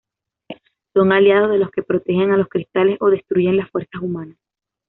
Son 0.95 1.11
aliados 1.11 1.51
de 1.51 1.59
los 1.59 1.69
que 1.69 1.83
protegen 1.83 2.31
a 2.31 2.37
los 2.37 2.47
cristales 2.49 2.97
o 3.01 3.11
destruyen 3.11 3.57
las 3.57 3.69
fuerzas 3.69 4.01
humanas. 4.01 4.37